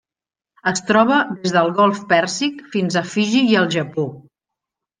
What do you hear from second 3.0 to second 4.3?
a Fiji i el Japó.